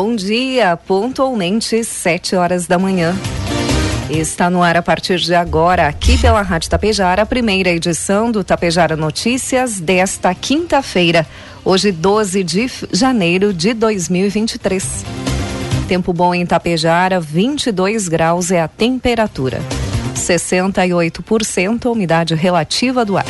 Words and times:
Bom 0.00 0.14
dia, 0.14 0.76
pontualmente 0.76 1.82
sete 1.82 2.36
horas 2.36 2.68
da 2.68 2.78
manhã. 2.78 3.16
Está 4.08 4.48
no 4.48 4.62
ar 4.62 4.76
a 4.76 4.80
partir 4.80 5.18
de 5.18 5.34
agora, 5.34 5.88
aqui 5.88 6.16
pela 6.16 6.40
Rádio 6.40 6.70
Tapejara, 6.70 7.22
a 7.22 7.26
primeira 7.26 7.70
edição 7.70 8.30
do 8.30 8.44
Tapejara 8.44 8.96
Notícias 8.96 9.80
desta 9.80 10.32
quinta-feira, 10.36 11.26
hoje 11.64 11.90
12 11.90 12.44
de 12.44 12.70
janeiro 12.92 13.52
de 13.52 13.74
2023. 13.74 15.04
Tempo 15.88 16.12
bom 16.12 16.32
em 16.32 16.46
Tapejara, 16.46 17.18
22 17.18 18.06
graus 18.06 18.52
é 18.52 18.60
a 18.60 18.68
temperatura. 18.68 19.60
68% 20.14 21.86
a 21.86 21.90
umidade 21.90 22.36
relativa 22.36 23.04
do 23.04 23.16
ar. 23.16 23.26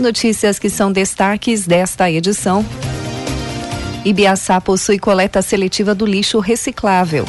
Notícias 0.00 0.58
que 0.58 0.68
são 0.68 0.90
destaques 0.90 1.64
desta 1.64 2.10
edição. 2.10 2.66
Ibiaçá 4.04 4.60
possui 4.60 4.98
coleta 4.98 5.40
seletiva 5.40 5.94
do 5.94 6.04
lixo 6.04 6.38
reciclável. 6.38 7.24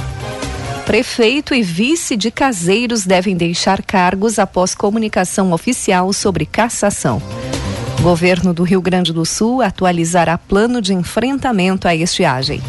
Prefeito 0.85 1.55
e 1.55 1.61
vice 1.63 2.17
de 2.17 2.29
caseiros 2.29 3.05
devem 3.05 3.35
deixar 3.35 3.81
cargos 3.81 4.37
após 4.37 4.75
comunicação 4.75 5.53
oficial 5.53 6.11
sobre 6.11 6.45
cassação. 6.45 7.21
Governo 8.01 8.53
do 8.53 8.63
Rio 8.63 8.81
Grande 8.81 9.13
do 9.13 9.25
Sul 9.25 9.61
atualizará 9.61 10.37
plano 10.37 10.81
de 10.81 10.93
enfrentamento 10.93 11.87
à 11.87 11.95
estiagem. 11.95 12.61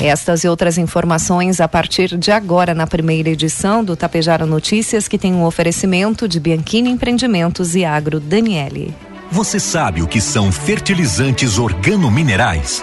Estas 0.00 0.42
e 0.42 0.48
outras 0.48 0.78
informações 0.78 1.60
a 1.60 1.68
partir 1.68 2.16
de 2.16 2.32
agora 2.32 2.74
na 2.74 2.86
primeira 2.86 3.28
edição 3.28 3.84
do 3.84 3.94
Tapejara 3.94 4.46
Notícias, 4.46 5.06
que 5.06 5.18
tem 5.18 5.32
um 5.34 5.44
oferecimento 5.44 6.26
de 6.26 6.40
Bianchini 6.40 6.90
Empreendimentos 6.90 7.76
e 7.76 7.84
Agro 7.84 8.18
Daniele. 8.18 8.94
Você 9.30 9.60
sabe 9.60 10.02
o 10.02 10.08
que 10.08 10.20
são 10.20 10.50
fertilizantes 10.50 11.58
organominerais? 11.58 12.82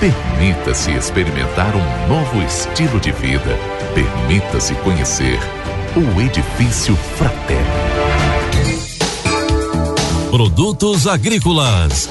Permita-se 0.00 0.92
experimentar 0.92 1.76
um 1.76 2.08
novo 2.08 2.42
estilo 2.42 2.98
de 2.98 3.12
vida. 3.12 3.54
Permita-se 3.94 4.74
conhecer 4.76 5.38
o 5.94 6.20
Edifício 6.22 6.96
Fraterno. 6.96 7.66
Produtos 10.30 11.06
agrícolas. 11.06 12.08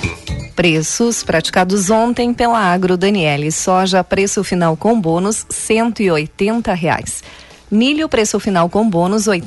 Preços 0.55 1.23
praticados 1.23 1.89
ontem 1.89 2.31
pela 2.31 2.59
Agro 2.59 2.95
Daniele. 2.95 3.51
Soja, 3.51 4.03
preço 4.03 4.43
final 4.43 4.77
com 4.77 5.01
bônus, 5.01 5.47
R$ 5.49 6.75
reais. 6.75 7.23
Milho, 7.71 8.07
preço 8.07 8.39
final 8.39 8.69
com 8.69 8.87
bônus, 8.87 9.25
R$ 9.25 9.41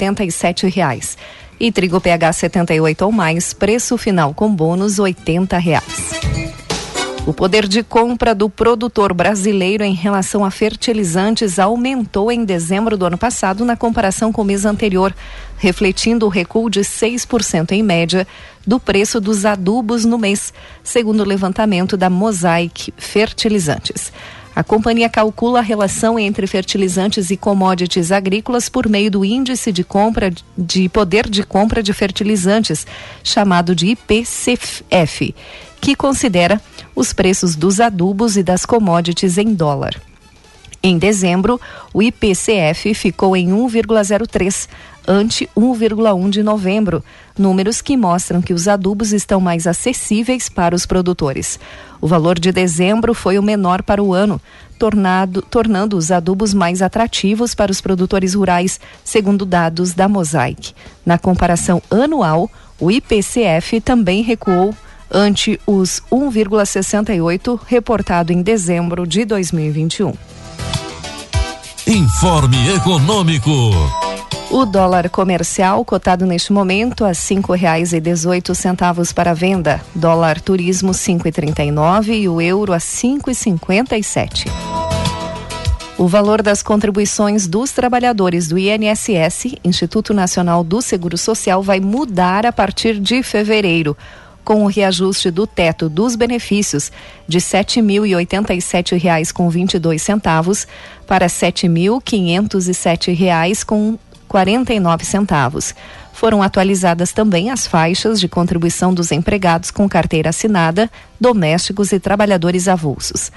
reais. 0.64 1.16
E 1.60 1.70
trigo 1.70 2.00
PH 2.00 2.32
78 2.32 3.04
ou 3.04 3.12
mais, 3.12 3.52
preço 3.52 3.96
final 3.96 4.34
com 4.34 4.52
bônus, 4.52 4.98
R$ 4.98 5.14
reais. 5.60 6.41
O 7.24 7.32
poder 7.32 7.68
de 7.68 7.84
compra 7.84 8.34
do 8.34 8.50
produtor 8.50 9.14
brasileiro 9.14 9.84
em 9.84 9.94
relação 9.94 10.44
a 10.44 10.50
fertilizantes 10.50 11.56
aumentou 11.56 12.32
em 12.32 12.44
dezembro 12.44 12.96
do 12.96 13.06
ano 13.06 13.16
passado 13.16 13.64
na 13.64 13.76
comparação 13.76 14.32
com 14.32 14.42
o 14.42 14.44
mês 14.44 14.64
anterior, 14.64 15.14
refletindo 15.56 16.26
o 16.26 16.28
recuo 16.28 16.68
de 16.68 16.80
6% 16.80 17.70
em 17.70 17.82
média 17.82 18.26
do 18.66 18.80
preço 18.80 19.20
dos 19.20 19.44
adubos 19.44 20.04
no 20.04 20.18
mês, 20.18 20.52
segundo 20.82 21.20
o 21.20 21.26
levantamento 21.26 21.96
da 21.96 22.10
Mosaic 22.10 22.92
Fertilizantes. 22.96 24.12
A 24.54 24.64
companhia 24.64 25.08
calcula 25.08 25.60
a 25.60 25.62
relação 25.62 26.18
entre 26.18 26.46
fertilizantes 26.48 27.30
e 27.30 27.36
commodities 27.36 28.10
agrícolas 28.10 28.68
por 28.68 28.88
meio 28.88 29.10
do 29.10 29.24
índice 29.24 29.70
de 29.70 29.84
compra 29.84 30.32
de 30.58 30.88
poder 30.88 31.30
de 31.30 31.44
compra 31.44 31.82
de 31.82 31.92
fertilizantes, 31.92 32.84
chamado 33.22 33.74
de 33.76 33.86
IPCF, 33.86 35.34
que 35.82 35.96
considera 35.96 36.62
os 36.94 37.12
preços 37.12 37.56
dos 37.56 37.80
adubos 37.80 38.36
e 38.36 38.42
das 38.42 38.64
commodities 38.64 39.36
em 39.36 39.52
dólar. 39.52 40.00
Em 40.80 40.96
dezembro, 40.96 41.60
o 41.92 42.00
IPCF 42.00 42.94
ficou 42.94 43.36
em 43.36 43.48
1,03, 43.50 44.68
ante 45.06 45.48
1,1 45.56 46.30
de 46.30 46.42
novembro, 46.42 47.04
números 47.36 47.80
que 47.80 47.96
mostram 47.96 48.40
que 48.40 48.54
os 48.54 48.68
adubos 48.68 49.12
estão 49.12 49.40
mais 49.40 49.66
acessíveis 49.66 50.48
para 50.48 50.74
os 50.74 50.86
produtores. 50.86 51.58
O 52.00 52.06
valor 52.06 52.38
de 52.38 52.52
dezembro 52.52 53.12
foi 53.12 53.36
o 53.36 53.42
menor 53.42 53.82
para 53.82 54.02
o 54.02 54.14
ano, 54.14 54.40
tornado, 54.78 55.42
tornando 55.42 55.96
os 55.96 56.12
adubos 56.12 56.54
mais 56.54 56.80
atrativos 56.80 57.56
para 57.56 57.72
os 57.72 57.80
produtores 57.80 58.34
rurais, 58.34 58.78
segundo 59.04 59.44
dados 59.44 59.94
da 59.94 60.08
Mosaic. 60.08 60.74
Na 61.04 61.18
comparação 61.18 61.82
anual, 61.90 62.48
o 62.78 62.90
IPCF 62.90 63.80
também 63.80 64.22
recuou 64.22 64.74
ante 65.12 65.60
os 65.66 66.02
1,68 66.10 67.60
reportado 67.66 68.32
em 68.32 68.42
dezembro 68.42 69.06
de 69.06 69.24
2021. 69.24 70.14
Informe 71.86 72.74
Econômico. 72.74 73.50
O 74.50 74.64
dólar 74.64 75.08
comercial 75.10 75.84
cotado 75.84 76.26
neste 76.26 76.52
momento 76.52 77.04
a 77.04 77.14
cinco 77.14 77.54
reais 77.54 77.92
e 77.92 78.00
dezoito 78.00 78.54
centavos 78.54 79.12
para 79.12 79.34
venda. 79.34 79.80
Dólar 79.94 80.40
turismo 80.40 80.94
cinco 80.94 81.26
e 81.26 81.32
trinta 81.32 81.64
e 81.64 81.70
nove 81.70 82.14
e 82.14 82.28
o 82.28 82.40
euro 82.40 82.72
a 82.72 82.80
cinco 82.80 83.30
e 83.30 83.34
cinquenta 83.34 83.96
e 83.96 84.04
sete. 84.04 84.46
O 85.98 86.06
valor 86.06 86.42
das 86.42 86.62
contribuições 86.62 87.46
dos 87.46 87.70
trabalhadores 87.70 88.48
do 88.48 88.58
INSS, 88.58 89.56
Instituto 89.64 90.12
Nacional 90.12 90.64
do 90.64 90.82
Seguro 90.82 91.16
Social, 91.16 91.62
vai 91.62 91.80
mudar 91.80 92.44
a 92.44 92.52
partir 92.52 92.98
de 92.98 93.22
fevereiro 93.22 93.96
com 94.44 94.64
o 94.64 94.66
reajuste 94.66 95.30
do 95.30 95.46
teto 95.46 95.88
dos 95.88 96.16
benefícios 96.16 96.92
de 97.26 97.38
R$ 97.38 97.44
7.087,22 97.44 99.32
com 99.32 99.48
22 99.48 100.02
centavos 100.02 100.66
para 101.06 101.24
R$ 101.26 101.32
7.507,00 101.32 103.64
com 103.64 103.98
49 104.28 105.04
centavos. 105.04 105.74
Foram 106.12 106.42
atualizadas 106.42 107.12
também 107.12 107.50
as 107.50 107.66
faixas 107.66 108.20
de 108.20 108.28
contribuição 108.28 108.94
dos 108.94 109.10
empregados 109.12 109.70
com 109.70 109.88
carteira 109.88 110.30
assinada, 110.30 110.90
domésticos 111.20 111.92
e 111.92 112.00
trabalhadores 112.00 112.68
avulsos 112.68 113.30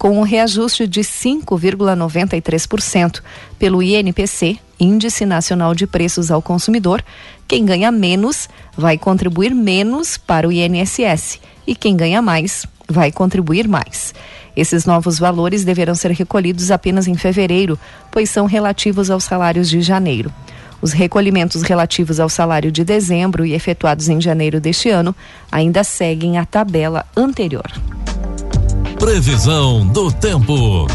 com 0.00 0.18
um 0.18 0.22
reajuste 0.22 0.86
de 0.86 1.02
5,93% 1.02 3.20
pelo 3.58 3.82
INPC, 3.82 4.56
Índice 4.80 5.26
Nacional 5.26 5.74
de 5.74 5.86
Preços 5.86 6.30
ao 6.30 6.40
Consumidor, 6.40 7.04
quem 7.46 7.66
ganha 7.66 7.92
menos 7.92 8.48
vai 8.74 8.96
contribuir 8.96 9.54
menos 9.54 10.16
para 10.16 10.48
o 10.48 10.52
INSS 10.52 11.38
e 11.66 11.74
quem 11.74 11.94
ganha 11.94 12.22
mais 12.22 12.64
vai 12.88 13.12
contribuir 13.12 13.68
mais. 13.68 14.14
Esses 14.56 14.86
novos 14.86 15.18
valores 15.18 15.64
deverão 15.64 15.94
ser 15.94 16.12
recolhidos 16.12 16.70
apenas 16.70 17.06
em 17.06 17.14
fevereiro, 17.14 17.78
pois 18.10 18.30
são 18.30 18.46
relativos 18.46 19.10
aos 19.10 19.24
salários 19.24 19.68
de 19.68 19.82
janeiro. 19.82 20.32
Os 20.80 20.92
recolhimentos 20.92 21.60
relativos 21.60 22.18
ao 22.18 22.30
salário 22.30 22.72
de 22.72 22.84
dezembro 22.84 23.44
e 23.44 23.52
efetuados 23.52 24.08
em 24.08 24.18
janeiro 24.18 24.62
deste 24.62 24.88
ano 24.88 25.14
ainda 25.52 25.84
seguem 25.84 26.38
a 26.38 26.46
tabela 26.46 27.04
anterior. 27.14 27.70
Previsão 29.00 29.86
do 29.86 30.12
tempo. 30.12 30.86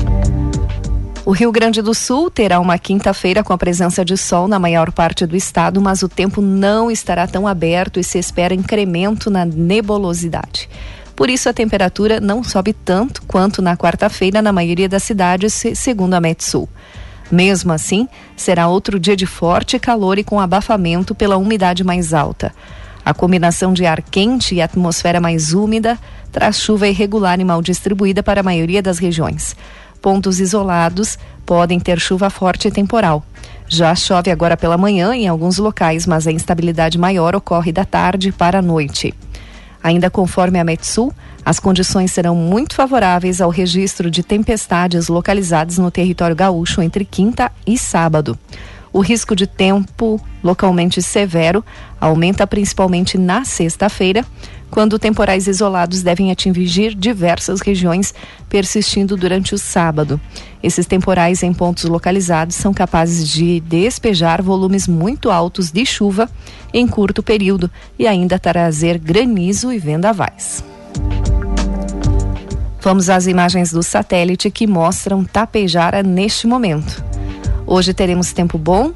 O 1.26 1.32
Rio 1.32 1.52
Grande 1.52 1.82
do 1.82 1.96
Sul 1.96 2.30
terá 2.30 2.60
uma 2.60 2.78
quinta-feira 2.78 3.44
com 3.44 3.52
a 3.52 3.58
presença 3.58 4.06
de 4.06 4.16
sol 4.16 4.48
na 4.48 4.60
maior 4.60 4.92
parte 4.92 5.26
do 5.26 5.36
estado, 5.36 5.82
mas 5.82 6.04
o 6.04 6.08
tempo 6.08 6.40
não 6.40 6.92
estará 6.92 7.26
tão 7.26 7.48
aberto 7.48 8.00
e 8.00 8.04
se 8.04 8.20
espera 8.20 8.54
incremento 8.54 9.32
na 9.32 9.44
nebulosidade. 9.44 10.70
Por 11.16 11.32
isso, 11.32 11.50
a 11.50 11.54
temperatura 11.54 12.20
não 12.20 12.44
sobe 12.44 12.74
tanto 12.74 13.24
quanto 13.24 13.60
na 13.60 13.76
quarta-feira 13.76 14.40
na 14.40 14.54
maioria 14.54 14.88
das 14.88 15.02
cidades, 15.02 15.64
segundo 15.74 16.14
a 16.14 16.22
Metsul. 16.22 16.70
Mesmo 17.32 17.74
assim, 17.74 18.08
será 18.38 18.68
outro 18.68 19.00
dia 19.00 19.16
de 19.16 19.26
forte 19.26 19.80
calor 19.80 20.20
e 20.20 20.24
com 20.24 20.40
abafamento 20.40 21.16
pela 21.16 21.38
umidade 21.38 21.84
mais 21.84 22.14
alta. 22.14 22.54
A 23.06 23.14
combinação 23.14 23.72
de 23.72 23.86
ar 23.86 24.02
quente 24.02 24.56
e 24.56 24.62
atmosfera 24.64 25.22
mais 25.22 25.54
úmida 25.54 26.00
traz 26.32 26.60
chuva 26.60 26.88
irregular 26.88 27.40
e 27.40 27.46
mal 27.46 27.62
distribuída 27.62 28.24
para 28.24 28.40
a 28.40 28.44
maioria 28.44 28.82
das 28.82 28.98
regiões. 28.98 29.56
Pontos 30.02 30.40
isolados 30.40 31.18
podem 31.46 31.80
ter 31.80 32.00
chuva 32.00 32.32
forte 32.32 32.68
e 32.68 32.72
temporal. 32.72 33.24
Já 33.68 33.94
chove 33.94 34.32
agora 34.32 34.58
pela 34.58 34.78
manhã 34.78 35.14
em 35.14 35.28
alguns 35.28 35.60
locais, 35.60 36.08
mas 36.08 36.26
a 36.26 36.32
instabilidade 36.32 36.98
maior 36.98 37.36
ocorre 37.36 37.72
da 37.72 37.86
tarde 37.86 38.32
para 38.32 38.58
a 38.58 38.62
noite. 38.62 39.14
Ainda 39.84 40.10
conforme 40.10 40.60
a 40.60 40.64
Metsul, 40.64 41.14
as 41.46 41.60
condições 41.60 42.12
serão 42.12 42.36
muito 42.36 42.74
favoráveis 42.74 43.40
ao 43.40 43.52
registro 43.52 44.10
de 44.10 44.24
tempestades 44.24 45.10
localizadas 45.10 45.78
no 45.78 45.92
território 45.92 46.36
gaúcho 46.36 46.82
entre 46.82 47.06
quinta 47.06 47.52
e 47.68 47.78
sábado. 47.78 48.36
O 48.96 49.02
risco 49.02 49.36
de 49.36 49.46
tempo 49.46 50.22
localmente 50.42 51.02
severo 51.02 51.62
aumenta 52.00 52.48
principalmente 52.48 53.18
na 53.18 53.44
sexta-feira, 53.44 54.26
quando 54.72 54.98
temporais 54.98 55.48
isolados 55.48 56.02
devem 56.02 56.32
atingir 56.32 56.96
diversas 56.96 57.60
regiões, 57.60 58.14
persistindo 58.48 59.18
durante 59.18 59.54
o 59.54 59.58
sábado. 59.58 60.18
Esses 60.64 60.86
temporais 60.86 61.44
em 61.44 61.54
pontos 61.54 61.84
localizados 61.84 62.56
são 62.56 62.74
capazes 62.74 63.28
de 63.28 63.60
despejar 63.60 64.42
volumes 64.42 64.88
muito 64.88 65.30
altos 65.30 65.72
de 65.72 65.86
chuva 65.86 66.30
em 66.74 66.88
curto 66.88 67.22
período 67.22 67.70
e 68.00 68.08
ainda 68.08 68.40
trazer 68.40 68.98
granizo 68.98 69.74
e 69.74 69.78
vendavais. 69.78 70.64
Vamos 72.80 73.10
às 73.10 73.28
imagens 73.28 73.74
do 73.74 73.84
satélite 73.84 74.50
que 74.50 74.66
mostram 74.66 75.26
Tapejara 75.26 76.02
neste 76.02 76.48
momento. 76.48 77.15
Hoje 77.68 77.94
teremos 77.94 78.32
tempo 78.32 78.58
bom. 78.58 78.92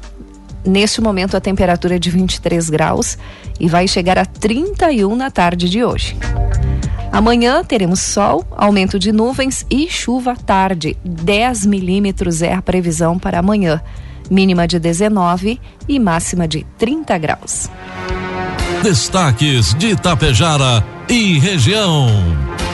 Neste 0.64 1.00
momento 1.00 1.36
a 1.36 1.40
temperatura 1.40 1.96
é 1.96 1.98
de 1.98 2.10
23 2.10 2.68
graus 2.70 3.18
e 3.58 3.68
vai 3.68 3.88
chegar 3.88 4.18
a 4.18 4.24
31 4.24 5.16
na 5.16 5.30
tarde 5.30 5.68
de 5.68 5.84
hoje. 5.84 6.16
Amanhã 7.10 7.64
teremos 7.64 8.00
sol, 8.00 8.44
aumento 8.52 8.98
de 8.98 9.10
nuvens 9.10 9.66
e 9.68 9.88
chuva 9.88 10.32
à 10.32 10.36
tarde. 10.36 10.96
10 11.04 11.66
milímetros 11.66 12.40
é 12.40 12.54
a 12.54 12.62
previsão 12.62 13.18
para 13.18 13.40
amanhã. 13.40 13.82
Mínima 14.30 14.68
de 14.68 14.78
19 14.78 15.60
e 15.88 15.98
máxima 15.98 16.46
de 16.46 16.64
30 16.78 17.18
graus. 17.18 17.68
Destaques 18.82 19.74
de 19.74 19.88
Itapejara 19.88 20.84
e 21.08 21.38
região. 21.38 22.06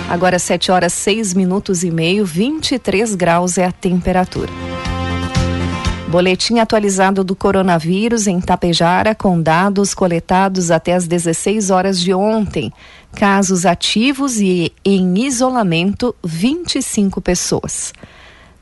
Agora 0.08 0.38
7 0.38 0.70
horas 0.70 0.92
6 0.92 1.32
minutos 1.32 1.82
e 1.82 1.90
meio, 1.90 2.26
23 2.26 3.14
graus 3.14 3.56
é 3.56 3.64
a 3.64 3.72
temperatura. 3.72 4.65
Boletim 6.16 6.58
atualizado 6.60 7.22
do 7.22 7.36
coronavírus 7.36 8.26
em 8.26 8.40
Tapejara, 8.40 9.14
com 9.14 9.38
dados 9.38 9.92
coletados 9.92 10.70
até 10.70 10.94
as 10.94 11.06
16 11.06 11.68
horas 11.68 12.00
de 12.00 12.14
ontem. 12.14 12.72
Casos 13.14 13.66
ativos 13.66 14.40
e 14.40 14.72
em 14.82 15.26
isolamento, 15.26 16.16
25 16.24 17.20
pessoas. 17.20 17.92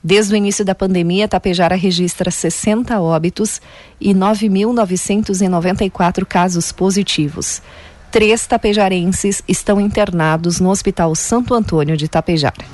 Desde 0.02 0.34
o 0.34 0.36
início 0.36 0.64
da 0.64 0.74
pandemia, 0.74 1.28
Tapejara 1.28 1.76
registra 1.76 2.28
60 2.28 3.00
óbitos 3.00 3.60
e 4.00 4.12
9.994 4.12 6.24
casos 6.24 6.72
positivos. 6.72 7.62
Três 8.10 8.48
tapejarenses 8.48 9.44
estão 9.46 9.80
internados 9.80 10.58
no 10.58 10.70
Hospital 10.70 11.14
Santo 11.14 11.54
Antônio 11.54 11.96
de 11.96 12.08
Tapejara. 12.08 12.64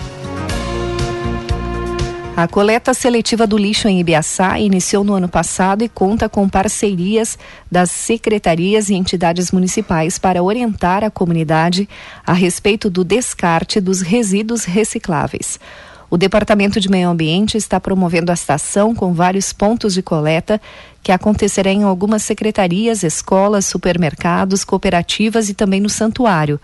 A 2.37 2.49
coleta 2.49 2.95
seletiva 2.95 3.47
do 3.47 3.59
lixo 3.59 3.89
em 3.89 4.01
Ibiaçá 4.01 4.59
iniciou 4.59 5.05
no 5.05 5.15
ano 5.15 5.29
passado 5.29 5.83
e 5.83 5.89
conta 5.89 6.29
com 6.29 6.49
parcerias 6.49 7.39
das 7.71 7.91
secretarias 7.91 8.89
e 8.89 8.95
entidades 8.95 9.51
municipais 9.51 10.19
para 10.19 10.43
orientar 10.43 11.05
a 11.05 11.11
comunidade 11.11 11.89
a 12.25 12.33
respeito 12.33 12.89
do 12.89 13.05
descarte 13.05 13.81
dos 13.81 14.01
resíduos 14.01 14.65
recicláveis. 14.65 15.59
O 16.09 16.17
Departamento 16.17 16.81
de 16.81 16.89
Meio 16.89 17.09
Ambiente 17.09 17.57
está 17.57 17.79
promovendo 17.79 18.31
a 18.33 18.35
estação 18.35 18.95
com 18.95 19.13
vários 19.13 19.53
pontos 19.53 19.95
de 19.95 20.03
coleta 20.03 20.61
que 21.03 21.13
acontecerá 21.13 21.71
em 21.71 21.83
algumas 21.83 22.23
secretarias, 22.23 23.03
escolas, 23.03 23.67
supermercados, 23.67 24.65
cooperativas 24.65 25.49
e 25.49 25.55
também 25.55 25.81
no 25.81 25.89
santuário. 25.89 26.61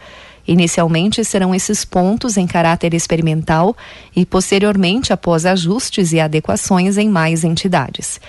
Inicialmente 0.46 1.25
serão 1.25 1.54
esses 1.54 1.84
pontos 1.84 2.37
em 2.37 2.46
caráter 2.46 2.94
experimental 2.94 3.76
e, 4.14 4.25
posteriormente, 4.25 5.12
após 5.12 5.44
ajustes 5.44 6.12
e 6.12 6.20
adequações 6.20 6.96
em 6.96 7.08
mais 7.08 7.44
entidades. 7.44 8.20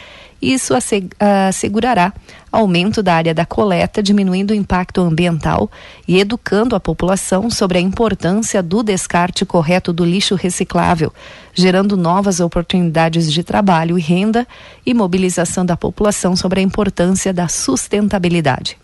Isso 0.42 0.74
assegurará 1.20 2.14
aumento 2.52 3.02
da 3.02 3.16
área 3.16 3.34
da 3.34 3.46
coleta, 3.46 4.04
diminuindo 4.04 4.52
o 4.52 4.56
impacto 4.56 5.02
ambiental 5.02 5.70
e 6.08 6.20
educando 6.20 6.76
a 6.76 6.80
população 6.80 7.50
sobre 7.50 7.80
a 7.80 7.82
importância 7.82 8.62
do 8.62 8.84
descarte 8.84 9.46
correto 9.46 9.92
do 9.92 10.06
lixo 10.06 10.36
reciclável, 10.36 11.12
gerando 11.54 11.98
novas 11.98 12.40
oportunidades 12.40 13.32
de 13.34 13.44
trabalho 13.44 13.98
e 13.98 14.02
renda 14.02 14.48
e 14.86 14.94
mobilização 14.94 15.66
da 15.66 15.76
população 15.76 16.36
sobre 16.36 16.60
a 16.60 16.64
importância 16.64 17.34
da 17.34 17.48
sustentabilidade. 17.48 18.78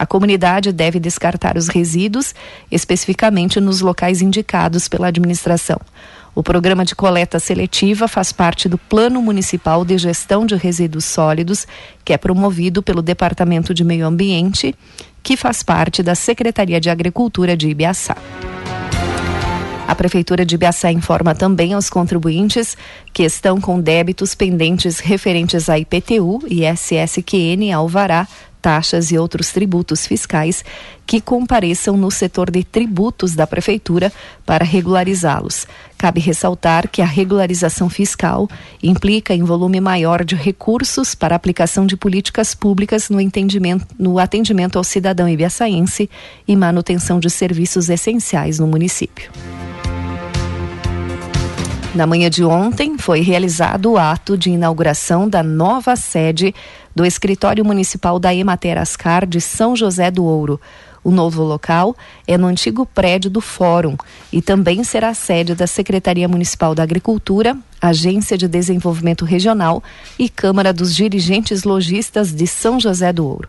A 0.00 0.06
comunidade 0.06 0.72
deve 0.72 0.98
descartar 0.98 1.58
os 1.58 1.68
resíduos, 1.68 2.34
especificamente 2.70 3.60
nos 3.60 3.82
locais 3.82 4.22
indicados 4.22 4.88
pela 4.88 5.08
administração. 5.08 5.78
O 6.34 6.42
programa 6.42 6.86
de 6.86 6.94
coleta 6.94 7.38
seletiva 7.38 8.08
faz 8.08 8.32
parte 8.32 8.66
do 8.66 8.78
Plano 8.78 9.20
Municipal 9.20 9.84
de 9.84 9.98
Gestão 9.98 10.46
de 10.46 10.54
Resíduos 10.54 11.04
Sólidos, 11.04 11.66
que 12.02 12.14
é 12.14 12.16
promovido 12.16 12.82
pelo 12.82 13.02
Departamento 13.02 13.74
de 13.74 13.84
Meio 13.84 14.06
Ambiente, 14.06 14.74
que 15.22 15.36
faz 15.36 15.62
parte 15.62 16.02
da 16.02 16.14
Secretaria 16.14 16.80
de 16.80 16.88
Agricultura 16.88 17.54
de 17.54 17.68
Ibiaçá. 17.68 18.16
A 19.86 19.94
Prefeitura 19.94 20.46
de 20.46 20.54
Ibiaçá 20.54 20.90
informa 20.90 21.34
também 21.34 21.74
aos 21.74 21.90
contribuintes 21.90 22.74
que 23.12 23.24
estão 23.24 23.60
com 23.60 23.78
débitos 23.78 24.34
pendentes 24.34 24.98
referentes 24.98 25.68
a 25.68 25.78
IPTU, 25.78 26.38
ISSQN, 26.48 27.70
Alvará, 27.74 28.26
taxas 28.60 29.10
e 29.10 29.18
outros 29.18 29.50
tributos 29.50 30.06
fiscais 30.06 30.64
que 31.06 31.20
compareçam 31.20 31.96
no 31.96 32.10
setor 32.10 32.50
de 32.50 32.62
tributos 32.62 33.34
da 33.34 33.46
Prefeitura 33.46 34.12
para 34.46 34.64
regularizá-los. 34.64 35.66
Cabe 35.98 36.20
ressaltar 36.20 36.88
que 36.88 37.02
a 37.02 37.06
regularização 37.06 37.90
fiscal 37.90 38.48
implica 38.82 39.34
em 39.34 39.42
volume 39.42 39.80
maior 39.80 40.24
de 40.24 40.34
recursos 40.34 41.14
para 41.14 41.34
aplicação 41.34 41.86
de 41.86 41.96
políticas 41.96 42.54
públicas 42.54 43.10
no, 43.10 43.20
entendimento, 43.20 43.86
no 43.98 44.18
atendimento 44.18 44.76
ao 44.76 44.84
cidadão 44.84 45.28
ibiaçaense 45.28 46.08
e 46.46 46.56
manutenção 46.56 47.18
de 47.18 47.28
serviços 47.28 47.88
essenciais 47.88 48.58
no 48.58 48.66
município. 48.66 49.30
Na 51.92 52.06
manhã 52.06 52.30
de 52.30 52.44
ontem, 52.44 52.96
foi 52.96 53.20
realizado 53.20 53.92
o 53.92 53.98
ato 53.98 54.38
de 54.38 54.48
inauguração 54.48 55.28
da 55.28 55.42
nova 55.42 55.96
sede 55.96 56.54
do 56.94 57.04
Escritório 57.04 57.64
Municipal 57.64 58.18
da 58.18 58.34
Emater 58.34 58.78
Ascar 58.78 59.26
de 59.26 59.40
São 59.40 59.76
José 59.76 60.10
do 60.10 60.24
Ouro. 60.24 60.60
O 61.02 61.10
novo 61.10 61.42
local 61.42 61.96
é 62.26 62.36
no 62.36 62.46
antigo 62.46 62.84
prédio 62.84 63.30
do 63.30 63.40
Fórum 63.40 63.96
e 64.30 64.42
também 64.42 64.84
será 64.84 65.14
sede 65.14 65.54
da 65.54 65.66
Secretaria 65.66 66.28
Municipal 66.28 66.74
da 66.74 66.82
Agricultura, 66.82 67.56
Agência 67.80 68.36
de 68.36 68.46
Desenvolvimento 68.46 69.24
Regional 69.24 69.82
e 70.18 70.28
Câmara 70.28 70.72
dos 70.72 70.94
Dirigentes 70.94 71.64
Logistas 71.64 72.34
de 72.34 72.46
São 72.46 72.78
José 72.78 73.12
do 73.12 73.26
Ouro. 73.26 73.48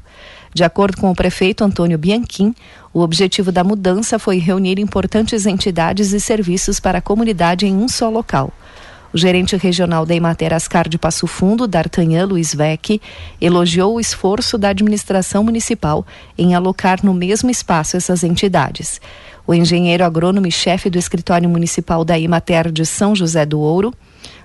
De 0.53 0.63
acordo 0.63 0.97
com 0.97 1.09
o 1.09 1.15
prefeito 1.15 1.63
Antônio 1.63 1.97
Bianchim, 1.97 2.53
o 2.93 3.01
objetivo 3.01 3.51
da 3.51 3.63
mudança 3.63 4.19
foi 4.19 4.37
reunir 4.37 4.79
importantes 4.79 5.45
entidades 5.45 6.11
e 6.13 6.19
serviços 6.19 6.79
para 6.79 6.99
a 6.99 7.01
comunidade 7.01 7.65
em 7.65 7.75
um 7.75 7.87
só 7.87 8.09
local. 8.09 8.53
O 9.13 9.17
gerente 9.17 9.57
regional 9.57 10.05
da 10.05 10.15
Emater 10.15 10.53
Ascar 10.53 10.87
de 10.87 10.97
Passo 10.97 11.27
Fundo, 11.27 11.67
D'Artagnan 11.67 12.25
Luiz 12.25 12.55
Vec, 12.55 13.01
elogiou 13.41 13.95
o 13.95 13.99
esforço 13.99 14.57
da 14.57 14.69
administração 14.69 15.43
municipal 15.43 16.05
em 16.37 16.55
alocar 16.55 16.99
no 17.03 17.13
mesmo 17.13 17.49
espaço 17.49 17.97
essas 17.97 18.23
entidades. 18.23 19.01
O 19.45 19.53
engenheiro 19.53 20.05
agrônomo 20.05 20.47
e 20.47 20.51
chefe 20.51 20.89
do 20.89 20.97
escritório 20.97 21.49
municipal 21.49 22.05
da 22.05 22.17
Imater 22.17 22.71
de 22.71 22.85
São 22.85 23.13
José 23.13 23.45
do 23.45 23.59
Ouro, 23.59 23.93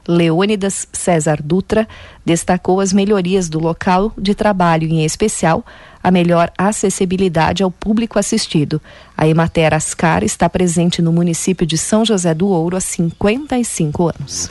Leônidas 0.07 0.87
César 0.93 1.41
Dutra, 1.43 1.89
destacou 2.25 2.81
as 2.81 2.93
melhorias 2.93 3.49
do 3.49 3.59
local 3.59 4.13
de 4.17 4.35
trabalho, 4.35 4.89
em 4.89 5.05
especial 5.05 5.65
a 6.03 6.11
melhor 6.11 6.53
acessibilidade 6.57 7.63
ao 7.63 7.71
público 7.71 8.19
assistido. 8.19 8.81
A 9.17 9.27
Emater 9.27 9.75
Ascar 9.75 10.23
está 10.23 10.49
presente 10.49 11.03
no 11.03 11.13
município 11.13 11.67
de 11.67 11.77
São 11.77 12.05
José 12.05 12.33
do 12.33 12.47
Ouro 12.47 12.77
há 12.77 12.81
55 12.81 14.09
anos. 14.09 14.51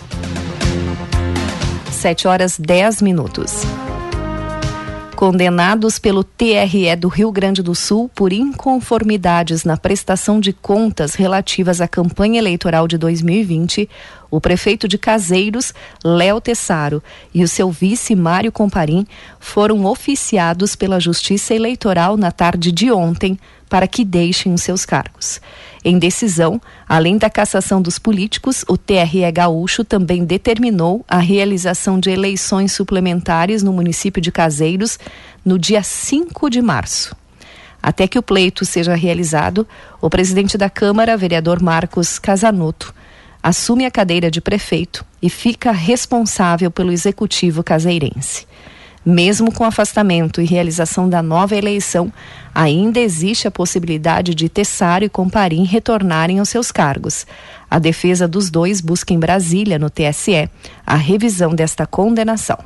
7 1.91 2.27
horas 2.27 2.59
10 2.59 3.01
minutos 3.01 3.65
condenados 5.15 5.97
pelo 5.97 6.25
TRE 6.25 6.93
do 6.97 7.07
Rio 7.07 7.31
Grande 7.31 7.63
do 7.63 7.73
Sul 7.73 8.11
por 8.13 8.33
inconformidades 8.33 9.63
na 9.63 9.77
prestação 9.77 10.41
de 10.41 10.51
contas 10.51 11.15
relativas 11.15 11.79
à 11.79 11.87
campanha 11.87 12.37
eleitoral 12.37 12.85
de 12.85 12.97
2020, 12.97 13.89
o 14.29 14.41
prefeito 14.41 14.87
de 14.87 14.97
Caseiros, 14.97 15.73
Léo 16.03 16.41
Tessaro, 16.41 17.01
e 17.33 17.43
o 17.43 17.47
seu 17.47 17.71
vice 17.71 18.13
Mário 18.13 18.51
Comparim 18.51 19.07
foram 19.39 19.85
oficiados 19.85 20.75
pela 20.75 20.99
Justiça 20.99 21.55
Eleitoral 21.55 22.17
na 22.17 22.31
tarde 22.31 22.71
de 22.71 22.91
ontem 22.91 23.39
para 23.69 23.87
que 23.87 24.03
deixem 24.03 24.53
os 24.53 24.61
seus 24.61 24.85
cargos. 24.85 25.39
Em 25.87 25.99
decisão, 25.99 26.59
além 26.89 27.15
da 27.15 27.29
cassação 27.29 27.79
dos 27.79 27.99
políticos, 27.99 28.65
o 28.67 28.75
TRE 28.75 29.31
Gaúcho 29.31 29.83
também 29.83 30.25
determinou 30.25 31.05
a 31.07 31.19
realização 31.19 31.99
de 31.99 32.09
eleições 32.09 32.71
suplementares 32.71 33.61
no 33.61 33.71
município 33.71 34.19
de 34.19 34.31
Caseiros 34.31 34.97
no 35.45 35.59
dia 35.59 35.83
5 35.83 36.49
de 36.49 36.59
março. 36.59 37.15
Até 37.83 38.07
que 38.07 38.17
o 38.17 38.23
pleito 38.23 38.65
seja 38.65 38.95
realizado, 38.95 39.67
o 40.01 40.09
presidente 40.09 40.57
da 40.57 40.71
Câmara, 40.71 41.15
vereador 41.15 41.61
Marcos 41.61 42.17
Casanuto, 42.17 42.91
assume 43.43 43.85
a 43.85 43.91
cadeira 43.91 44.31
de 44.31 44.41
prefeito 44.41 45.05
e 45.21 45.29
fica 45.29 45.71
responsável 45.71 46.71
pelo 46.71 46.91
executivo 46.91 47.63
caseirense. 47.63 48.47
Mesmo 49.05 49.51
com 49.51 49.63
afastamento 49.63 50.41
e 50.41 50.45
realização 50.45 51.07
da 51.07 51.21
nova 51.21 51.55
eleição, 51.55 52.11
ainda 52.55 52.99
existe 52.99 53.47
a 53.47 53.51
possibilidade 53.51 54.33
de 54.33 54.49
Tessaro 54.49 55.05
e 55.05 55.09
Comparim 55.09 55.63
retornarem 55.63 56.39
aos 56.39 56.49
seus 56.49 56.71
cargos. 56.71 57.27
A 57.69 57.77
defesa 57.77 58.27
dos 58.27 58.49
dois 58.49 58.81
busca 58.81 59.13
em 59.13 59.19
Brasília, 59.19 59.77
no 59.77 59.91
TSE, 59.91 60.49
a 60.87 60.95
revisão 60.95 61.53
desta 61.53 61.85
condenação. 61.85 62.57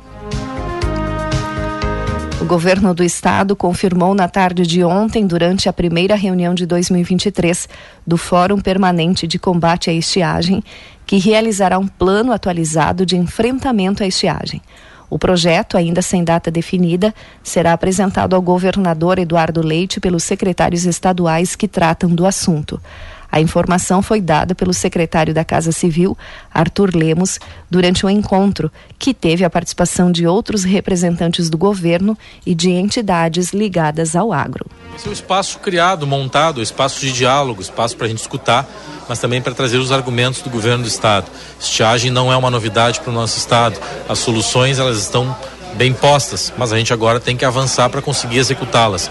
O 2.40 2.44
governo 2.46 2.94
do 2.94 3.04
estado 3.04 3.54
confirmou 3.54 4.14
na 4.14 4.26
tarde 4.26 4.66
de 4.66 4.82
ontem, 4.82 5.26
durante 5.26 5.68
a 5.68 5.74
primeira 5.74 6.14
reunião 6.14 6.54
de 6.54 6.64
2023 6.64 7.68
do 8.06 8.16
Fórum 8.16 8.58
Permanente 8.58 9.26
de 9.26 9.38
Combate 9.38 9.90
à 9.90 9.92
Estiagem, 9.92 10.64
que 11.04 11.18
realizará 11.18 11.78
um 11.78 11.86
plano 11.86 12.32
atualizado 12.32 13.04
de 13.04 13.14
enfrentamento 13.14 14.02
à 14.02 14.06
estiagem. 14.06 14.62
O 15.10 15.18
projeto, 15.18 15.76
ainda 15.76 16.00
sem 16.00 16.22
data 16.22 16.52
definida, 16.52 17.12
será 17.42 17.72
apresentado 17.72 18.36
ao 18.36 18.40
governador 18.40 19.18
Eduardo 19.18 19.60
Leite 19.60 19.98
pelos 19.98 20.22
secretários 20.22 20.86
estaduais 20.86 21.56
que 21.56 21.66
tratam 21.66 22.10
do 22.14 22.24
assunto. 22.24 22.80
A 23.30 23.40
informação 23.40 24.02
foi 24.02 24.20
dada 24.20 24.54
pelo 24.54 24.74
secretário 24.74 25.32
da 25.32 25.44
Casa 25.44 25.72
Civil, 25.72 26.16
Arthur 26.52 26.90
Lemos, 26.94 27.38
durante 27.70 28.04
um 28.04 28.10
encontro 28.10 28.70
que 28.98 29.14
teve 29.14 29.44
a 29.44 29.50
participação 29.50 30.10
de 30.10 30.26
outros 30.26 30.64
representantes 30.64 31.48
do 31.48 31.56
governo 31.56 32.16
e 32.44 32.54
de 32.54 32.70
entidades 32.70 33.52
ligadas 33.52 34.16
ao 34.16 34.32
agro. 34.32 34.66
Esse 34.96 35.06
é 35.06 35.10
o 35.10 35.12
espaço 35.12 35.58
criado, 35.60 36.06
montado, 36.06 36.60
espaço 36.60 37.00
de 37.00 37.12
diálogo, 37.12 37.62
espaço 37.62 37.96
para 37.96 38.06
a 38.06 38.08
gente 38.08 38.20
escutar, 38.20 38.68
mas 39.08 39.18
também 39.18 39.40
para 39.40 39.54
trazer 39.54 39.78
os 39.78 39.92
argumentos 39.92 40.42
do 40.42 40.50
governo 40.50 40.82
do 40.82 40.88
estado. 40.88 41.26
Estiagem 41.58 42.10
não 42.10 42.32
é 42.32 42.36
uma 42.36 42.50
novidade 42.50 43.00
para 43.00 43.10
o 43.10 43.14
nosso 43.14 43.38
estado. 43.38 43.80
As 44.08 44.18
soluções 44.18 44.78
elas 44.78 44.98
estão 44.98 45.36
bem 45.74 45.92
postas, 45.92 46.52
mas 46.58 46.72
a 46.72 46.78
gente 46.78 46.92
agora 46.92 47.20
tem 47.20 47.36
que 47.36 47.44
avançar 47.44 47.88
para 47.88 48.02
conseguir 48.02 48.38
executá-las. 48.38 49.10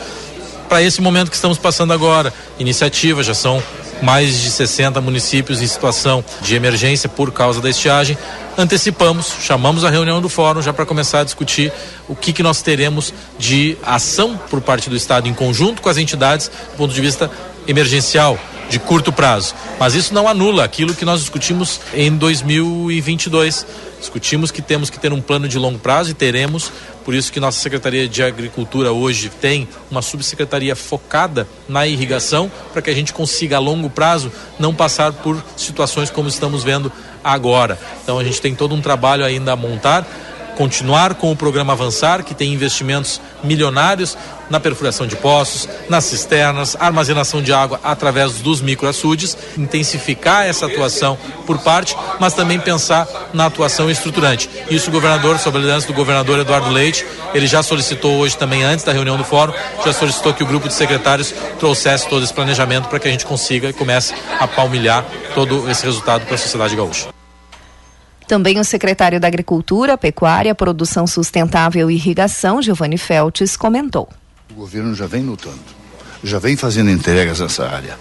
Para 0.68 0.84
esse 0.84 1.02
momento 1.02 1.30
que 1.30 1.36
estamos 1.36 1.58
passando 1.58 1.94
agora, 1.94 2.34
iniciativa 2.60 3.24
já 3.24 3.34
são 3.34 3.64
mais 4.02 4.40
de 4.42 4.50
60 4.50 5.00
municípios 5.02 5.62
em 5.62 5.68
situação 5.68 6.24
de 6.42 6.56
emergência 6.56 7.10
por 7.10 7.32
causa 7.32 7.62
da 7.62 7.70
estiagem. 7.70 8.18
Antecipamos, 8.58 9.34
chamamos 9.42 9.84
a 9.84 9.90
reunião 9.90 10.22
do 10.22 10.30
fórum 10.30 10.62
já 10.62 10.74
para 10.74 10.86
começar 10.86 11.22
a 11.22 11.24
discutir 11.24 11.72
o 12.08 12.16
que, 12.16 12.34
que 12.34 12.44
nós 12.44 12.62
teremos 12.62 13.14
de 13.38 13.78
ação 13.84 14.38
por 14.50 14.62
parte 14.62 14.90
do 14.90 14.96
Estado 14.96 15.28
em 15.28 15.34
conjunto 15.34 15.82
com 15.82 15.90
as 15.90 15.98
entidades 15.98 16.50
do 16.72 16.78
ponto 16.78 16.94
de 16.94 17.02
vista 17.02 17.30
emergencial 17.68 18.38
de 18.70 18.80
curto 18.80 19.12
prazo. 19.12 19.56
Mas 19.80 19.96
isso 19.96 20.14
não 20.14 20.28
anula 20.28 20.64
aquilo 20.64 20.94
que 20.94 21.06
nós 21.06 21.22
discutimos 21.22 21.82
em 21.94 22.16
2022. 22.16 23.66
Discutimos 24.00 24.52
que 24.52 24.62
temos 24.62 24.90
que 24.90 24.98
ter 24.98 25.12
um 25.12 25.22
plano 25.22 25.48
de 25.48 25.58
longo 25.58 25.78
prazo 25.78 26.12
e 26.12 26.14
teremos, 26.14 26.72
por 27.04 27.14
isso 27.14 27.34
que 27.34 27.40
nossa 27.40 27.60
Secretaria 27.60 28.08
de 28.08 28.24
Agricultura 28.24 28.94
hoje 28.94 29.30
tem 29.30 29.68
uma 29.92 30.02
subsecretaria 30.02 30.74
focada 30.74 31.46
na 31.68 31.86
irrigação, 31.86 32.50
para 32.72 32.82
que 32.82 32.90
a 32.90 32.94
gente 32.94 33.12
consiga 33.12 33.58
a 33.58 33.60
longo 33.60 33.90
prazo 33.90 34.32
não 34.58 34.74
passar 34.74 35.12
por 35.12 35.44
situações 35.58 36.10
como 36.10 36.30
estamos 36.30 36.64
vendo 36.64 36.90
agora. 37.22 37.78
Então 38.02 38.18
a 38.18 38.24
gente 38.24 38.40
tem 38.40 38.56
todo 38.56 38.74
um 38.74 38.80
trabalho 38.80 39.26
ainda 39.26 39.52
a 39.52 39.56
montar 39.56 40.08
continuar 40.60 41.14
com 41.14 41.32
o 41.32 41.36
programa 41.38 41.72
Avançar, 41.72 42.22
que 42.22 42.36
tem 42.36 42.54
investimentos 42.54 43.22
milionários 43.42 44.18
na 44.50 44.60
perfuração 44.60 45.08
de 45.08 45.16
poços, 45.16 45.70
nas 45.88 46.04
cisternas, 46.04 46.76
armazenação 46.78 47.42
de 47.42 47.54
água 47.54 47.80
através 47.82 48.34
dos 48.42 48.60
microaçudes, 48.60 49.38
intensificar 49.58 50.46
essa 50.46 50.66
atuação 50.66 51.18
por 51.48 51.60
parte, 51.60 51.96
mas 52.20 52.34
também 52.34 52.60
pensar 52.60 53.08
na 53.34 53.46
atuação 53.46 53.90
estruturante. 53.90 54.50
Isso 54.70 54.90
o 54.90 54.92
governador, 54.92 55.40
sob 55.40 55.58
a 55.58 55.62
liderança 55.62 55.88
do 55.88 55.94
governador 55.94 56.38
Eduardo 56.40 56.70
Leite, 56.70 57.06
ele 57.34 57.48
já 57.48 57.64
solicitou 57.64 58.18
hoje 58.18 58.36
também, 58.38 58.62
antes 58.62 58.84
da 58.84 58.92
reunião 58.92 59.16
do 59.16 59.24
fórum, 59.24 59.54
já 59.86 59.94
solicitou 59.94 60.34
que 60.34 60.44
o 60.44 60.46
grupo 60.46 60.68
de 60.68 60.74
secretários 60.74 61.34
trouxesse 61.58 62.10
todo 62.10 62.22
esse 62.22 62.34
planejamento 62.34 62.90
para 62.90 63.00
que 63.00 63.08
a 63.08 63.12
gente 63.12 63.26
consiga 63.26 63.70
e 63.70 63.74
comece 63.74 64.14
a 64.38 64.46
palmilhar 64.46 65.06
todo 65.34 65.72
esse 65.72 65.86
resultado 65.86 66.26
para 66.26 66.36
a 66.36 66.38
sociedade 66.38 66.76
gaúcha. 66.76 67.19
Também 68.30 68.60
o 68.60 68.64
secretário 68.64 69.20
da 69.20 69.28
Agricultura, 69.28 69.98
Pecuária, 69.98 70.54
Produção 70.54 71.08
Sustentável 71.08 71.90
e 71.90 71.96
Irrigação, 71.96 72.62
Giovanni 72.62 72.96
Feltes, 72.96 73.58
comentou. 73.58 74.08
O 74.52 74.54
governo 74.54 74.94
já 74.94 75.08
vem 75.08 75.24
lutando, 75.24 75.58
já 76.24 76.38
vem 76.38 76.56
fazendo 76.56 76.92
entregas 76.92 77.40
nessa 77.40 77.68
área 77.68 77.98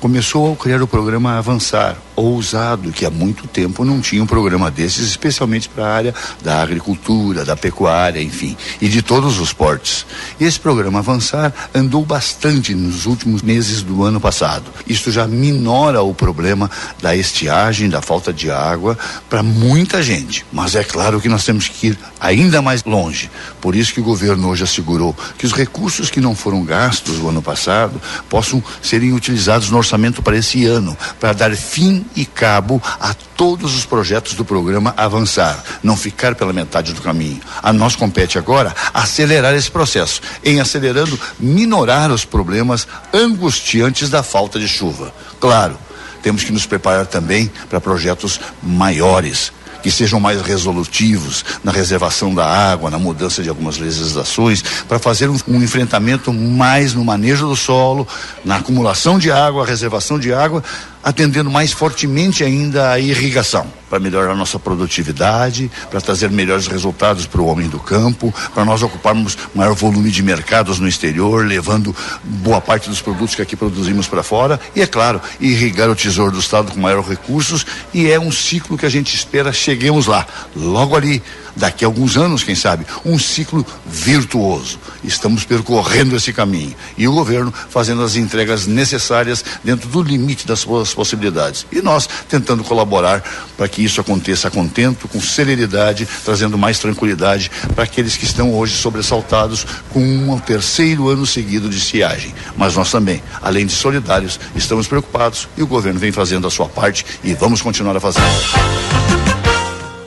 começou 0.00 0.54
a 0.54 0.56
criar 0.56 0.82
o 0.82 0.88
programa 0.88 1.36
Avançar, 1.36 1.94
ousado, 2.20 2.92
que 2.92 3.04
há 3.04 3.10
muito 3.10 3.46
tempo 3.46 3.84
não 3.84 4.00
tinha 4.00 4.22
um 4.22 4.26
programa 4.26 4.70
desses, 4.70 5.06
especialmente 5.08 5.68
para 5.68 5.86
a 5.86 5.94
área 5.94 6.14
da 6.42 6.62
agricultura, 6.62 7.44
da 7.44 7.56
pecuária, 7.56 8.22
enfim, 8.22 8.56
e 8.80 8.88
de 8.88 9.02
todos 9.02 9.38
os 9.38 9.52
portes. 9.52 10.06
Esse 10.40 10.58
programa 10.58 11.00
Avançar 11.00 11.52
andou 11.74 12.04
bastante 12.04 12.74
nos 12.74 13.06
últimos 13.06 13.42
meses 13.42 13.82
do 13.82 14.04
ano 14.04 14.20
passado. 14.20 14.64
Isso 14.86 15.10
já 15.10 15.26
minora 15.26 16.02
o 16.02 16.14
problema 16.14 16.70
da 17.00 17.16
estiagem, 17.16 17.88
da 17.88 18.02
falta 18.02 18.32
de 18.32 18.50
água 18.50 18.98
para 19.28 19.42
muita 19.42 20.02
gente. 20.02 20.44
Mas 20.52 20.74
é 20.74 20.84
claro 20.84 21.20
que 21.20 21.28
nós 21.28 21.44
temos 21.44 21.68
que 21.68 21.88
ir 21.88 21.98
ainda 22.20 22.60
mais 22.60 22.84
longe. 22.84 23.30
Por 23.60 23.74
isso 23.74 23.92
que 23.92 24.00
o 24.00 24.04
governo 24.04 24.48
hoje 24.48 24.64
assegurou 24.64 25.16
que 25.38 25.46
os 25.46 25.52
recursos 25.52 26.10
que 26.10 26.20
não 26.20 26.34
foram 26.34 26.64
gastos 26.64 27.18
no 27.18 27.28
ano 27.28 27.42
passado 27.42 28.00
possam 28.28 28.62
serem 28.82 29.12
utilizados 29.12 29.70
no 29.70 29.78
orçamento 29.78 30.22
para 30.22 30.36
esse 30.36 30.66
ano, 30.66 30.96
para 31.18 31.32
dar 31.32 31.54
fim 31.56 32.04
e 32.14 32.24
cabo 32.24 32.82
a 33.00 33.14
todos 33.36 33.76
os 33.76 33.84
projetos 33.84 34.34
do 34.34 34.44
programa 34.44 34.92
Avançar, 34.96 35.62
não 35.82 35.96
ficar 35.96 36.34
pela 36.34 36.52
metade 36.52 36.92
do 36.92 37.00
caminho. 37.00 37.40
A 37.62 37.72
nós 37.72 37.96
compete 37.96 38.38
agora 38.38 38.74
acelerar 38.92 39.54
esse 39.54 39.70
processo, 39.70 40.20
em 40.44 40.60
acelerando, 40.60 41.18
minorar 41.38 42.10
os 42.10 42.24
problemas 42.24 42.86
angustiantes 43.12 44.10
da 44.10 44.22
falta 44.22 44.58
de 44.58 44.68
chuva. 44.68 45.12
Claro, 45.40 45.78
temos 46.22 46.44
que 46.44 46.52
nos 46.52 46.66
preparar 46.66 47.06
também 47.06 47.50
para 47.68 47.80
projetos 47.80 48.40
maiores, 48.62 49.52
que 49.82 49.90
sejam 49.90 50.20
mais 50.20 50.42
resolutivos 50.42 51.44
na 51.64 51.72
reservação 51.72 52.34
da 52.34 52.46
água, 52.46 52.90
na 52.90 52.98
mudança 52.98 53.42
de 53.42 53.48
algumas 53.48 53.78
legislações, 53.78 54.62
para 54.86 54.98
fazer 54.98 55.30
um, 55.30 55.38
um, 55.48 55.62
enfrentamento 55.62 56.32
mais 56.32 56.92
no 56.94 57.04
manejo 57.04 57.48
do 57.48 57.56
solo, 57.56 58.06
na 58.44 58.56
acumulação 58.56 59.18
de 59.18 59.30
água, 59.30 59.64
reservação 59.64 60.18
de 60.18 60.32
água, 60.32 60.62
atendendo 61.02 61.50
mais 61.50 61.72
fortemente 61.72 62.44
ainda 62.44 62.92
a 62.92 62.98
irrigação, 62.98 63.66
para 63.88 63.98
melhorar 63.98 64.32
a 64.32 64.36
nossa 64.36 64.58
produtividade, 64.58 65.70
para 65.90 66.00
trazer 66.00 66.30
melhores 66.30 66.66
resultados 66.66 67.26
para 67.26 67.40
o 67.40 67.46
homem 67.46 67.68
do 67.68 67.78
campo, 67.78 68.32
para 68.54 68.64
nós 68.64 68.82
ocuparmos 68.82 69.36
maior 69.54 69.74
volume 69.74 70.10
de 70.10 70.22
mercados 70.22 70.78
no 70.78 70.86
exterior, 70.86 71.46
levando 71.46 71.94
boa 72.22 72.60
parte 72.60 72.88
dos 72.88 73.00
produtos 73.00 73.34
que 73.34 73.42
aqui 73.42 73.56
produzimos 73.56 74.06
para 74.06 74.22
fora. 74.22 74.60
E, 74.76 74.82
é 74.82 74.86
claro, 74.86 75.20
irrigar 75.40 75.88
o 75.88 75.96
tesouro 75.96 76.32
do 76.32 76.40
Estado 76.40 76.72
com 76.72 76.80
maiores 76.80 77.08
recursos. 77.08 77.66
E 77.92 78.10
é 78.10 78.20
um 78.20 78.30
ciclo 78.30 78.78
que 78.78 78.86
a 78.86 78.90
gente 78.90 79.14
espera 79.14 79.52
cheguemos 79.52 80.06
lá, 80.06 80.26
logo 80.54 80.94
ali, 80.96 81.22
daqui 81.56 81.84
a 81.84 81.88
alguns 81.88 82.16
anos, 82.16 82.42
quem 82.42 82.54
sabe, 82.54 82.86
um 83.04 83.18
ciclo 83.18 83.64
virtuoso. 83.86 84.78
Estamos 85.02 85.44
percorrendo 85.44 86.16
esse 86.16 86.32
caminho 86.32 86.74
e 86.96 87.08
o 87.08 87.12
governo 87.12 87.52
fazendo 87.68 88.02
as 88.02 88.16
entregas 88.16 88.66
necessárias 88.66 89.44
dentro 89.62 89.88
do 89.88 90.02
limite 90.02 90.46
das 90.46 90.60
suas 90.60 90.92
possibilidades. 90.94 91.66
E 91.72 91.80
nós 91.80 92.08
tentando 92.28 92.64
colaborar 92.64 93.22
para 93.56 93.68
que 93.68 93.82
isso 93.82 94.00
aconteça 94.00 94.48
a 94.48 94.50
contento, 94.50 95.08
com 95.08 95.20
celeridade, 95.20 96.08
trazendo 96.24 96.58
mais 96.58 96.78
tranquilidade 96.78 97.50
para 97.74 97.84
aqueles 97.84 98.16
que 98.16 98.24
estão 98.24 98.54
hoje 98.54 98.76
sobressaltados 98.76 99.66
com 99.90 100.00
um 100.00 100.38
terceiro 100.38 101.08
ano 101.08 101.26
seguido 101.26 101.68
de 101.68 101.76
estiagem. 101.76 102.34
Mas 102.56 102.76
nós 102.76 102.90
também, 102.90 103.22
além 103.40 103.66
de 103.66 103.72
solidários, 103.72 104.38
estamos 104.54 104.86
preocupados 104.86 105.48
e 105.56 105.62
o 105.62 105.66
governo 105.66 105.98
vem 105.98 106.12
fazendo 106.12 106.46
a 106.46 106.50
sua 106.50 106.68
parte 106.68 107.04
e 107.22 107.34
vamos 107.34 107.62
continuar 107.62 107.96
a 107.96 108.00
fazer. 108.00 108.20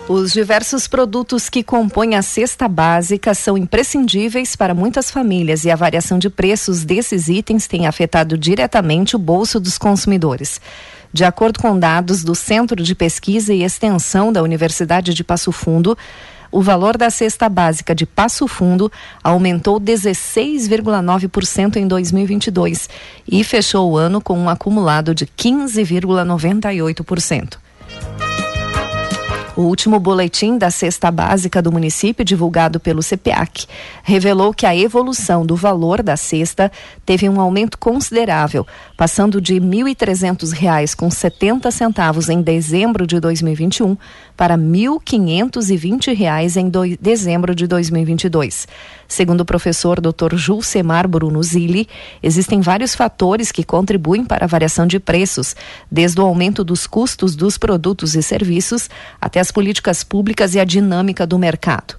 Os 0.08 0.32
diversos 0.34 0.86
produtos 0.86 1.50
que 1.50 1.64
compõem 1.64 2.16
a 2.16 2.22
cesta 2.22 2.68
básica 2.68 3.34
são 3.34 3.58
imprescindíveis 3.58 4.54
para 4.54 4.74
muitas 4.74 5.10
famílias 5.10 5.64
e 5.64 5.72
a 5.72 5.78
variação 5.78 6.20
de 6.20 6.30
preços 6.30 6.84
desses 6.84 7.30
itens 7.30 7.68
tem 7.68 7.88
afetado 7.88 8.38
diretamente 8.38 9.16
o 9.16 9.20
bolso 9.20 9.62
dos 9.62 9.78
consumidores. 9.78 10.60
De 11.14 11.24
acordo 11.24 11.58
com 11.58 11.80
dados 11.80 12.22
do 12.22 12.36
Centro 12.36 12.84
de 12.84 12.94
Pesquisa 12.94 13.54
e 13.54 13.64
Extensão 13.64 14.34
da 14.34 14.44
Universidade 14.44 15.14
de 15.14 15.24
Passo 15.24 15.54
Fundo, 15.54 15.98
o 16.52 16.62
valor 16.62 16.98
da 16.98 17.10
cesta 17.10 17.48
básica 17.48 17.96
de 17.96 18.06
Passo 18.06 18.46
Fundo 18.46 18.92
aumentou 19.24 19.80
16,9% 19.80 21.78
em 21.78 21.88
2022 21.88 22.90
e 23.26 23.42
fechou 23.42 23.92
o 23.92 23.98
ano 23.98 24.20
com 24.20 24.38
um 24.38 24.50
acumulado 24.50 25.16
de 25.16 25.26
15,98%. 25.26 27.64
O 29.56 29.62
último 29.62 30.00
boletim 30.00 30.58
da 30.58 30.72
cesta 30.72 31.12
básica 31.12 31.62
do 31.62 31.72
município, 31.72 32.26
divulgado 32.26 32.80
pelo 32.80 33.04
CPAC, 33.04 33.68
revelou 34.02 34.52
que 34.52 34.66
a 34.66 34.76
evolução 34.76 35.46
do 35.46 35.56
valor 35.56 36.02
da 36.02 36.18
cesta 36.18 36.72
teve 37.06 37.30
um 37.30 37.40
aumento 37.40 37.78
considerável, 37.78 38.66
passando 38.98 39.40
de 39.40 39.54
R$ 39.54 39.60
1.300 39.60 40.96
com 40.96 41.12
70 41.12 41.70
centavos 41.70 42.30
em 42.30 42.42
dezembro 42.42 43.06
de 43.06 43.20
2021 43.20 43.96
para 44.36 44.56
R$ 44.56 44.62
1.520 44.62 46.58
em 46.58 46.70
do, 46.70 46.82
dezembro 47.00 47.54
de 47.54 47.68
2022. 47.68 48.68
Segundo 49.08 49.42
o 49.42 49.46
professor 49.46 50.02
Dr. 50.02 50.36
Julcemar 50.36 51.08
Bruno 51.08 51.42
Zilli, 51.44 51.88
existem 52.22 52.62
vários 52.62 52.96
fatores 52.96 53.52
que 53.52 53.64
contribuem 53.64 54.26
para 54.26 54.46
a 54.46 54.48
variação 54.48 54.88
de 54.88 55.00
preços, 55.00 55.56
desde 55.92 56.20
o 56.20 56.24
aumento 56.26 56.64
dos 56.64 56.88
custos 56.88 57.36
dos 57.36 57.58
produtos 57.58 58.16
e 58.16 58.24
serviços 58.24 58.90
até 59.22 59.40
as 59.40 59.52
políticas 59.52 60.04
públicas 60.04 60.56
e 60.56 60.60
a 60.60 60.66
dinâmica 60.66 61.28
do 61.28 61.38
mercado. 61.38 61.96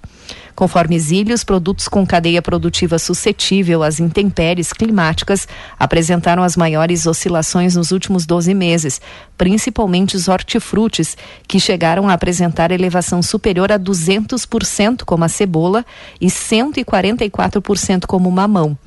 Conforme 0.55 0.97
Zilli, 0.97 1.33
os 1.33 1.43
produtos 1.43 1.89
com 1.89 2.07
cadeia 2.07 2.41
produtiva 2.41 2.97
suscetível 2.97 3.83
às 3.83 3.99
intempéries 3.99 4.71
climáticas 4.71 5.45
apresentaram 5.77 6.43
as 6.43 6.55
maiores 6.55 7.05
oscilações 7.05 7.75
nos 7.75 7.91
últimos 7.91 8.25
12 8.25 8.53
meses, 8.53 9.01
principalmente 9.37 10.15
os 10.15 10.29
hortifrutis, 10.29 11.17
que 11.45 11.59
chegaram 11.59 12.07
a 12.07 12.13
apresentar 12.13 12.71
elevação 12.71 13.21
superior 13.21 13.69
a 13.69 13.77
200% 13.77 15.03
como 15.03 15.25
a 15.25 15.29
cebola 15.29 15.85
e 16.21 16.27
144% 16.27 18.05
como 18.05 18.29
o 18.29 18.31
mamão. 18.31 18.77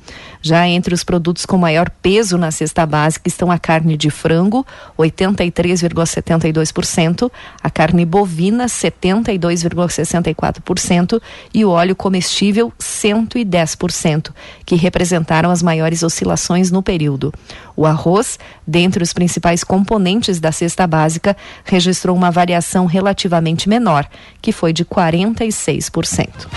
Já 0.41 0.65
entre 0.67 0.93
os 0.93 1.03
produtos 1.03 1.45
com 1.45 1.57
maior 1.57 1.89
peso 1.89 2.37
na 2.37 2.49
cesta 2.49 2.85
básica 2.85 3.27
estão 3.27 3.51
a 3.51 3.59
carne 3.59 3.97
de 3.97 4.09
frango, 4.09 4.65
83,72%, 4.97 7.29
a 7.61 7.69
carne 7.69 8.05
bovina, 8.05 8.65
72,64% 8.65 11.21
e 11.59 11.65
o 11.65 11.69
óleo 11.71 11.93
comestível, 11.93 12.71
110%, 12.79 14.31
que 14.65 14.75
representaram 14.75 15.51
as 15.51 15.61
maiores 15.61 16.03
oscilações 16.03 16.71
no 16.71 16.81
período. 16.81 17.33
O 17.75 17.85
arroz, 17.85 18.39
dentre 18.65 19.03
os 19.03 19.11
principais 19.11 19.61
componentes 19.61 20.39
da 20.39 20.53
cesta 20.53 20.87
básica, 20.87 21.35
registrou 21.65 22.15
uma 22.15 22.31
variação 22.31 22.85
relativamente 22.85 23.67
menor, 23.67 24.07
que 24.41 24.53
foi 24.53 24.71
de 24.71 24.85
46%. 24.85 26.47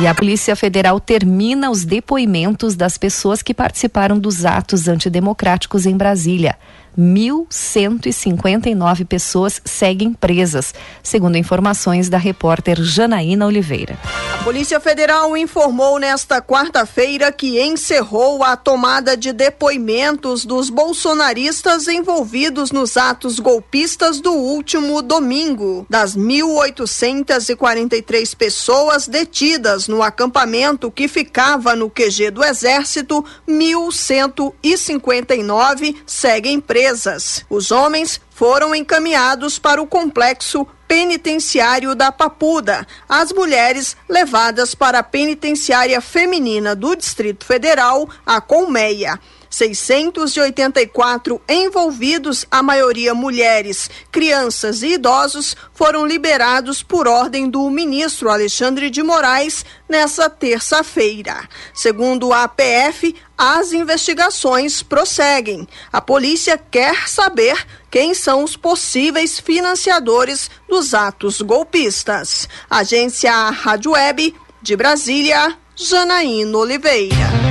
E 0.00 0.08
a 0.08 0.14
Polícia 0.14 0.56
Federal 0.56 0.98
termina 0.98 1.70
os 1.70 1.84
depoimentos 1.84 2.74
das 2.74 2.98
pessoas 2.98 3.40
que 3.40 3.54
participaram 3.54 4.18
dos 4.18 4.44
atos 4.44 4.88
antidemocráticos 4.88 5.86
em 5.86 5.96
Brasília. 5.96 6.56
1.159 6.98 9.04
pessoas 9.04 9.60
seguem 9.64 10.12
presas, 10.12 10.72
segundo 11.02 11.36
informações 11.36 12.08
da 12.08 12.18
repórter 12.18 12.80
Janaína 12.80 13.46
Oliveira. 13.46 13.98
A 14.32 14.36
Polícia 14.44 14.78
Federal 14.78 15.36
informou 15.36 15.98
nesta 15.98 16.40
quarta-feira 16.40 17.32
que 17.32 17.60
encerrou 17.60 18.44
a 18.44 18.56
tomada 18.56 19.16
de 19.16 19.32
depoimentos 19.32 20.44
dos 20.44 20.70
bolsonaristas 20.70 21.88
envolvidos 21.88 22.70
nos 22.70 22.96
atos 22.96 23.40
golpistas 23.40 24.20
do 24.20 24.32
último 24.32 25.02
domingo. 25.02 25.84
Das 25.90 26.16
1.843 26.16 28.36
pessoas 28.36 29.08
detidas 29.08 29.88
no 29.88 30.00
acampamento 30.02 30.90
que 30.90 31.08
ficava 31.08 31.74
no 31.74 31.88
QG 31.90 32.30
do 32.30 32.44
Exército, 32.44 33.24
1.159 33.48 35.96
seguem 36.06 36.60
presas 36.60 36.83
presas. 36.84 37.46
Os 37.48 37.70
homens 37.70 38.20
foram 38.30 38.74
encaminhados 38.74 39.58
para 39.58 39.80
o 39.80 39.86
complexo 39.86 40.66
penitenciário 40.86 41.94
da 41.94 42.12
Papuda. 42.12 42.86
As 43.08 43.32
mulheres 43.32 43.96
levadas 44.06 44.74
para 44.74 44.98
a 44.98 45.02
penitenciária 45.02 46.00
feminina 46.02 46.76
do 46.76 46.94
Distrito 46.94 47.46
Federal, 47.46 48.06
a 48.26 48.38
Colmeia. 48.38 49.18
684 49.54 51.40
envolvidos, 51.48 52.44
a 52.50 52.60
maioria 52.60 53.14
mulheres, 53.14 53.88
crianças 54.10 54.82
e 54.82 54.94
idosos, 54.94 55.56
foram 55.72 56.04
liberados 56.04 56.82
por 56.82 57.06
ordem 57.06 57.48
do 57.48 57.70
ministro 57.70 58.28
Alexandre 58.28 58.90
de 58.90 59.00
Moraes 59.00 59.64
nessa 59.88 60.28
terça-feira. 60.28 61.48
Segundo 61.72 62.32
a 62.32 62.42
APF, 62.42 63.14
as 63.38 63.72
investigações 63.72 64.82
prosseguem. 64.82 65.68
A 65.92 66.00
polícia 66.00 66.58
quer 66.58 67.08
saber 67.08 67.56
quem 67.88 68.12
são 68.12 68.42
os 68.42 68.56
possíveis 68.56 69.38
financiadores 69.38 70.50
dos 70.68 70.94
atos 70.94 71.40
golpistas. 71.40 72.48
Agência 72.68 73.32
Rádio 73.50 73.92
Web 73.92 74.34
de 74.60 74.74
Brasília, 74.74 75.56
Janaína 75.76 76.58
Oliveira. 76.58 77.43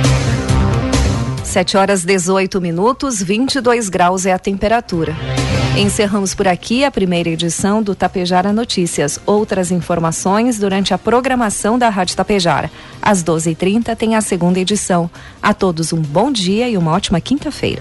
7 1.44 1.76
horas 1.76 2.04
18 2.04 2.60
minutos, 2.60 3.22
22 3.22 3.88
graus 3.88 4.26
é 4.26 4.32
a 4.32 4.38
temperatura. 4.38 5.14
Encerramos 5.76 6.34
por 6.34 6.48
aqui 6.48 6.84
a 6.84 6.90
primeira 6.90 7.28
edição 7.28 7.82
do 7.82 7.94
Tapejara 7.94 8.52
Notícias. 8.52 9.20
Outras 9.26 9.70
informações 9.70 10.58
durante 10.58 10.94
a 10.94 10.98
programação 10.98 11.78
da 11.78 11.88
Rádio 11.88 12.16
Tapejara. 12.16 12.70
Às 13.02 13.22
12h30 13.22 13.94
tem 13.96 14.16
a 14.16 14.20
segunda 14.20 14.58
edição. 14.58 15.10
A 15.42 15.52
todos 15.52 15.92
um 15.92 16.00
bom 16.00 16.32
dia 16.32 16.68
e 16.68 16.76
uma 16.76 16.92
ótima 16.92 17.20
quinta-feira. 17.20 17.80